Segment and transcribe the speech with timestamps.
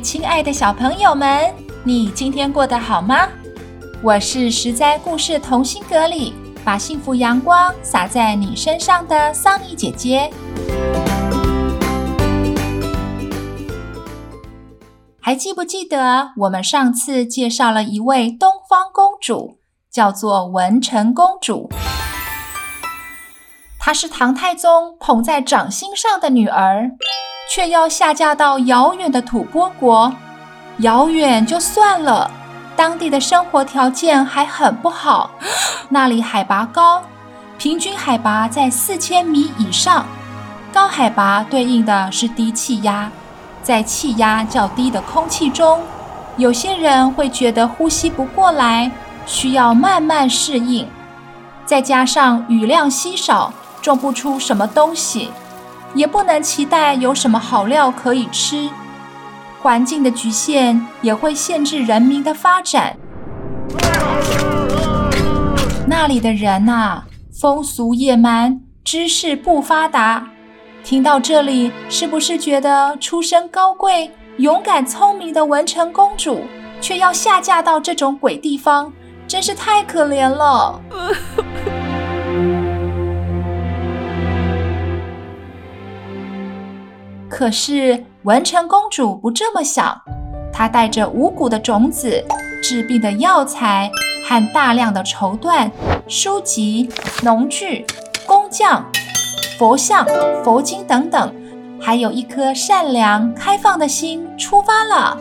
[0.00, 3.28] 亲爱的小朋友们，你今天过得好吗？
[4.02, 6.34] 我是十灾故事同心阁里
[6.64, 10.30] 把幸福阳光洒在你身上的桑尼姐姐。
[15.20, 19.58] 还记不记得我们上次介绍了一位东方公主，
[19.90, 21.70] 叫做文成公主。
[23.78, 26.90] 她是唐太宗捧在掌心上的女儿。
[27.54, 30.10] 却要下嫁到遥远的吐蕃国，
[30.78, 32.30] 遥远就算了，
[32.74, 35.30] 当地的生活条件还很不好，
[35.90, 37.02] 那里海拔高，
[37.58, 40.06] 平均海拔在四千米以上。
[40.72, 43.10] 高海拔对应的是低气压，
[43.62, 45.78] 在气压较低的空气中，
[46.38, 48.90] 有些人会觉得呼吸不过来，
[49.26, 50.88] 需要慢慢适应。
[51.66, 55.30] 再加上雨量稀少，种不出什么东西。
[55.94, 58.68] 也不能期待有什么好料可以吃，
[59.60, 62.96] 环境的局限也会限制人民的发展。
[65.86, 70.26] 那里的人呐，风俗野蛮，知识不发达。
[70.82, 76.44] 听到这里，是不是觉得出身高贵、勇敢、聪明的文成公主，
[76.80, 78.92] 却要下嫁到这种鬼地方，
[79.28, 80.80] 真是太可怜了？
[87.32, 89.98] 可是文成公主不这么想，
[90.52, 92.22] 她带着五谷的种子、
[92.62, 93.90] 治病的药材
[94.28, 95.70] 和大量的绸缎、
[96.06, 96.90] 书籍、
[97.22, 97.86] 农具、
[98.26, 98.84] 工匠、
[99.58, 100.06] 佛像、
[100.44, 101.34] 佛经等等，
[101.80, 105.16] 还有一颗善良开放的心，出发了。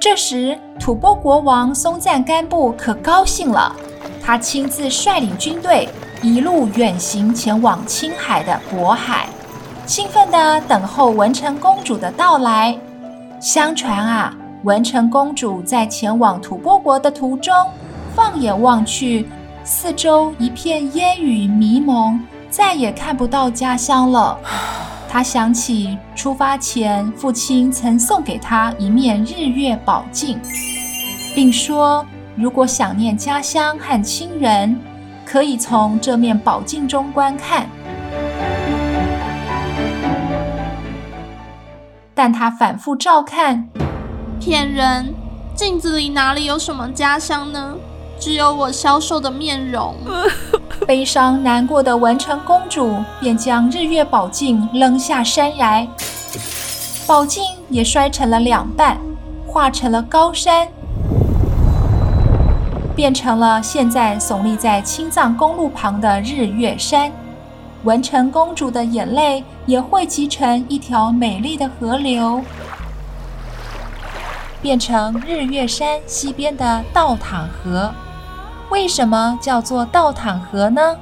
[0.00, 3.76] 这时，吐蕃国王松赞干布可高兴了，
[4.24, 5.86] 他亲自率领军队
[6.22, 9.28] 一路远行前往青海的渤海。
[9.86, 12.76] 兴奋地等候文成公主的到来。
[13.40, 17.54] 相传啊，文成公主在前往吐蕃国的途中，
[18.12, 19.28] 放眼望去，
[19.62, 22.18] 四周一片烟雨迷蒙，
[22.50, 24.36] 再也看不到家乡了。
[25.08, 30.40] 她想起出发前父亲曾送给她一面日月宝镜，
[31.32, 32.04] 并说
[32.34, 34.76] 如果想念家乡和亲人，
[35.24, 37.68] 可以从这面宝镜中观看。
[42.18, 43.68] 但他反复照看，
[44.40, 45.14] 骗人！
[45.54, 47.74] 镜子里哪里有什么家乡呢？
[48.18, 49.94] 只有我消瘦的面容。
[50.88, 55.86] 悲伤难过的文成公主便将日月宝镜扔下山崖，
[57.06, 58.98] 宝镜也摔成了两半，
[59.46, 60.68] 化成了高山，
[62.94, 67.12] 变成了现在耸立在青藏公路旁的日月山。
[67.86, 72.42] 文成公主的眼泪也汇集成一条美丽的河流，
[74.60, 77.94] 变成日月山西边的倒淌河。
[78.70, 80.96] 为什么叫做倒淌河呢？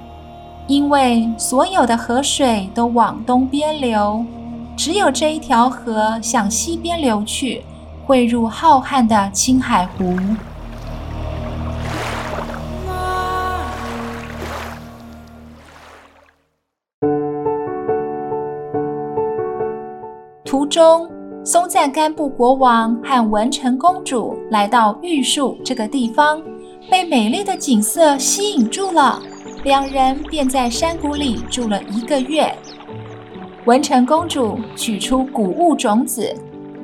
[0.66, 4.22] 因为所有的河水都往东边流，
[4.76, 7.64] 只有这一条河向西边流去，
[8.04, 10.18] 汇入浩瀚的青海湖。
[20.54, 21.10] 途中，
[21.44, 26.40] 松赞干布国王和文成公主来到玉树这个地方，
[26.88, 29.20] 被美丽的景色吸引住了。
[29.64, 32.54] 两人便在山谷里住了一个月。
[33.64, 36.32] 文成公主取出谷物种子，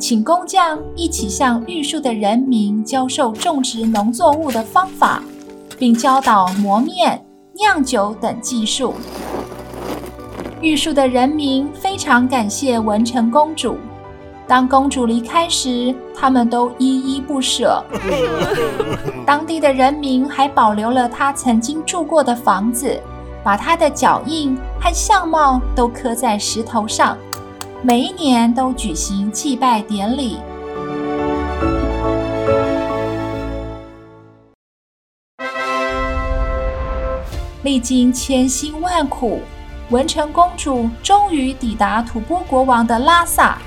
[0.00, 5.22] 请工匠一起向玉树的人民教授种植农作物的方法，
[5.78, 7.24] 并教导磨面、
[7.54, 8.94] 酿酒等技术。
[10.62, 13.78] 玉树的人民非常感谢文成公主。
[14.46, 17.82] 当公主离开时，他们都依依不舍。
[19.24, 23.00] 当地的人民还保留了她曾经住过的房子，
[23.42, 27.16] 把她的脚印和相貌都刻在石头上，
[27.80, 30.36] 每一年都举行祭拜典礼。
[37.62, 39.40] 历经千辛万苦。
[39.90, 43.58] 文成公主终于抵达吐蕃国王的拉萨，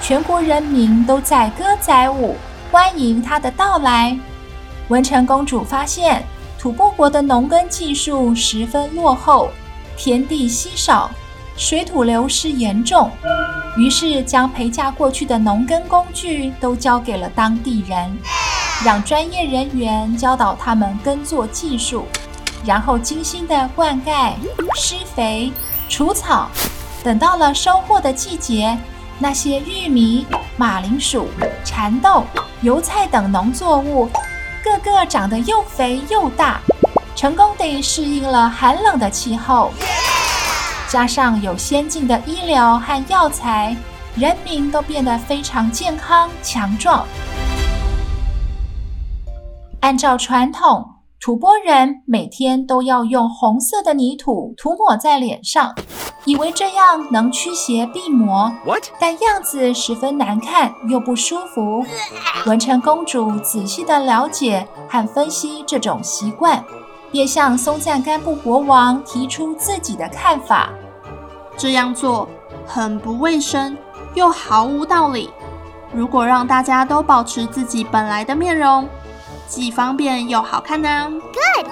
[0.00, 2.34] 全国人民都载歌载舞
[2.72, 4.18] 欢迎她的到来。
[4.88, 6.24] 文成公主发现
[6.58, 9.50] 吐蕃国的农耕技术十分落后，
[9.98, 11.10] 田地稀少，
[11.58, 13.10] 水土流失严重，
[13.76, 18.18] 于是将陪嫁过去的农耕工具都交给了当地人，
[18.82, 22.06] 让专业人员教导他们耕作技术。
[22.64, 24.32] 然后精心的灌溉、
[24.74, 25.52] 施肥、
[25.88, 26.48] 除草，
[27.02, 28.76] 等到了收获的季节，
[29.18, 30.26] 那些玉米、
[30.56, 31.28] 马铃薯、
[31.64, 32.24] 蚕豆、
[32.60, 34.08] 油菜等农作物，
[34.62, 36.60] 个个长得又肥又大，
[37.16, 39.72] 成功地适应了寒冷的气候。
[40.88, 43.76] 加上有先进的医疗和药材，
[44.14, 47.06] 人民都变得非常健康强壮。
[49.80, 50.97] 按照传统。
[51.20, 55.74] 吐蕃人每天都要用红色的泥土涂抹在脸上，
[56.24, 58.52] 以为这样能驱邪避魔。
[58.64, 58.84] What?
[59.00, 61.84] 但样子十分难看又不舒服。
[62.46, 66.64] 文成公主仔细地了解和分析这种习惯，
[67.10, 70.70] 便向松赞干布国王提出自己的看法。
[71.56, 72.28] 这样做
[72.64, 73.76] 很不卫生，
[74.14, 75.30] 又毫无道理。
[75.92, 78.88] 如果让大家都保持自己本来的面容，
[79.48, 81.10] 既方便又好看呢、啊。
[81.32, 81.66] Good。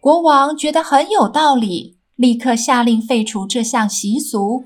[0.00, 4.64] 国王觉得很有道理，立刻下令废除这项习俗。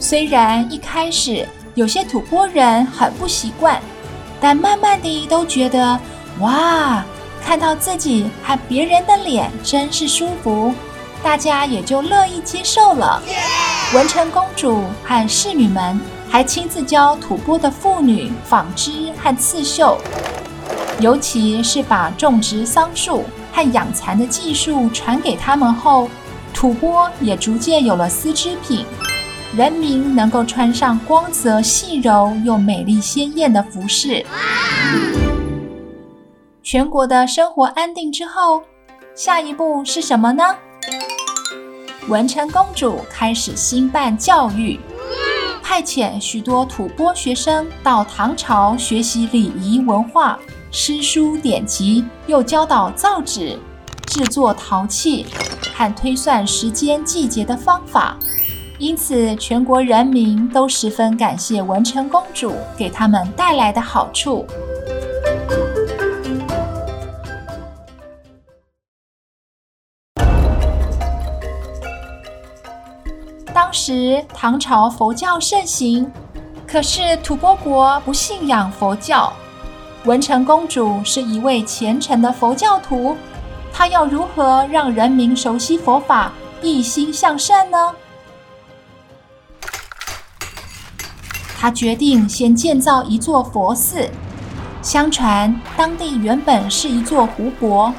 [0.00, 3.80] 虽然一开始有些吐蕃人很不习惯，
[4.40, 5.98] 但慢慢的都觉得
[6.40, 7.04] 哇，
[7.42, 10.74] 看到自己和别人的脸真是舒服，
[11.22, 13.22] 大家也就乐意接受了。
[13.24, 13.94] Yeah!
[13.96, 15.98] 文成公主和侍女们。
[16.36, 19.96] 还亲自教吐蕃的妇女纺织和刺绣，
[21.00, 23.24] 尤其是把种植桑树
[23.54, 26.10] 和养蚕的技术传给他们后，
[26.52, 28.84] 吐蕃也逐渐有了丝织品，
[29.56, 34.22] 人民能够穿上光泽细柔又美丽鲜艳的服饰。
[36.62, 38.62] 全国的生活安定之后，
[39.14, 40.44] 下一步是什么呢？
[42.08, 44.78] 文成公主开始兴办教育。
[45.68, 50.38] 派遣许多吐蕃学生到唐朝学习礼仪文化、
[50.70, 53.58] 诗书典籍，又教导造纸、
[54.06, 55.26] 制作陶器
[55.74, 58.16] 和推算时间季节的方法。
[58.78, 64.46] 因此，全国人民都十分感谢文成公主给他们带来的好处。
[73.66, 76.08] 当时唐朝佛教盛行，
[76.68, 79.32] 可是吐蕃国不信仰佛教。
[80.04, 83.16] 文成公主是一位虔诚的佛教徒，
[83.72, 86.30] 她要如何让人民熟悉佛法、
[86.62, 87.92] 一心向善呢？
[91.58, 94.08] 她决定先建造一座佛寺。
[94.80, 97.92] 相传当地原本是一座湖泊，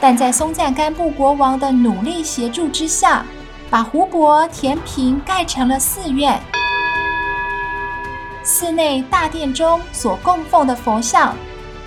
[0.00, 3.26] 但在松赞干布国王的努力协助之下，
[3.72, 6.38] 把湖泊填平，盖成了寺院。
[8.42, 11.34] 寺内大殿中所供奉的佛像，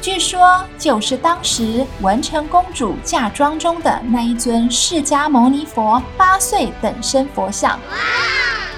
[0.02, 7.80] 据说就是当时文成公主嫁妆中的那一尊释迦牟尼佛八岁等身佛像。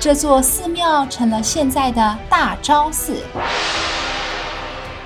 [0.01, 3.15] 这座寺庙成了现在的大昭寺。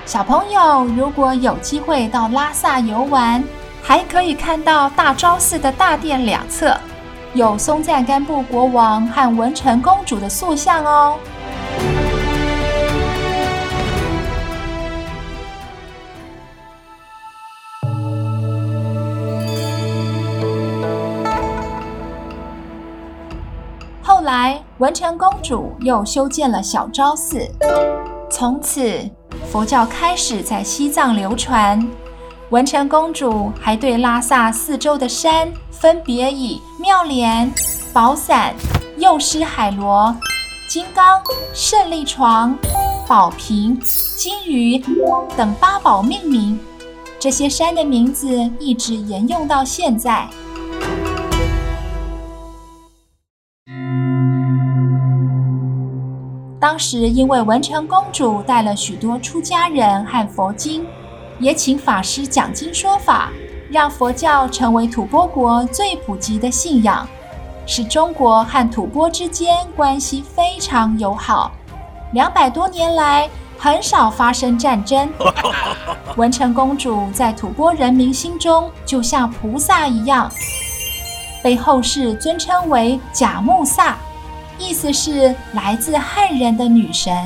[0.04, 3.44] 小朋友如果有机会到拉萨游玩，
[3.80, 6.76] 还可以看到大昭寺的大殿两侧。
[7.34, 11.18] 有松赞干布国王和文成公主的塑像哦。
[24.02, 27.48] 后来，文成公主又修建了小昭寺，
[28.30, 29.08] 从此
[29.50, 31.82] 佛教开始在西藏流传。
[32.50, 37.48] 文成公主还对拉萨四周的山分别以妙莲、
[37.92, 38.52] 宝伞、
[38.98, 40.12] 幼狮海螺、
[40.66, 41.22] 金刚、
[41.54, 42.58] 胜利床、
[43.06, 43.78] 宝瓶、
[44.16, 44.82] 金鱼
[45.36, 46.58] 等八宝命名，
[47.20, 50.28] 这些山的名字一直沿用到现在。
[56.58, 60.84] 当时因为文成公主带了许多出家人和佛经。
[61.38, 63.32] 也请法师讲经说法，
[63.72, 67.08] 让佛教成为吐蕃国最普及的信仰，
[67.64, 71.50] 使中国和吐蕃之间关系非常友好。
[72.12, 75.08] 两百多年来，很少发生战争。
[76.16, 80.30] 文成公主在吐蕃人民心中就像菩萨一样，
[81.42, 83.96] 被后世尊称为贾木萨，
[84.58, 87.16] 意思是来自汉人的女神。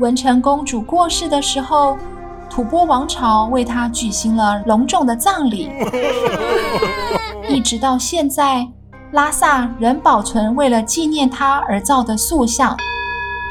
[0.00, 1.98] 文成公主过世的时候，
[2.48, 5.70] 吐蕃王朝为她举行了隆重的葬礼。
[7.46, 8.66] 一直到现在，
[9.12, 12.74] 拉萨仍保存为了纪念她而造的塑像，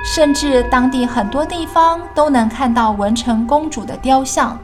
[0.04, 4.58] 甚至当地很多地方都能看到文成公主的雕像。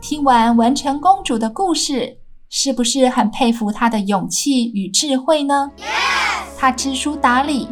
[0.00, 2.16] 听完文成公主的故事，
[2.50, 5.70] 是不是很佩服她的勇气与智慧呢!
[6.58, 7.68] 她知书达理，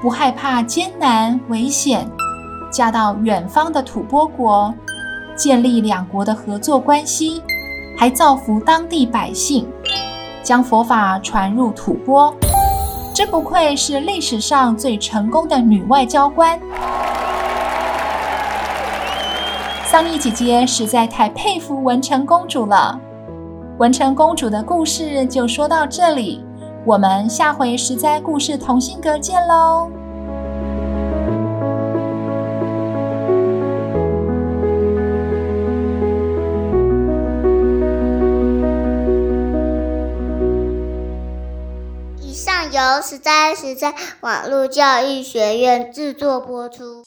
[0.00, 2.08] 不害怕艰难危险，
[2.70, 4.72] 嫁到远方的吐蕃国，
[5.34, 7.42] 建立两国的合作关系，
[7.98, 9.68] 还造福当地百姓，
[10.44, 12.32] 将佛法传入吐蕃。
[13.12, 16.58] 真不愧是历史上最成功的女外交官。
[19.84, 22.98] 桑尼姐姐实在太佩服文成公主了。
[23.80, 26.44] 文成公主的故事就说到这里，
[26.84, 29.90] 我们下回实在故事同心阁见喽。
[42.20, 47.02] 以上由实在实在网络教育学院制作播出。